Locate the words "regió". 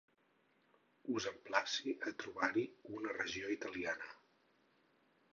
3.19-3.51